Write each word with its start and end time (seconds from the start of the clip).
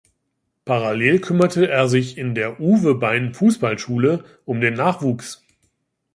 Parallel 0.65 1.21
kümmerte 1.21 1.67
er 1.69 1.87
sich 1.87 2.17
in 2.17 2.33
der 2.33 2.59
"Uwe-Bein-Fußballschule" 2.59 4.25
um 4.45 4.59
den 4.59 4.73
Nachwuchs. 4.73 5.45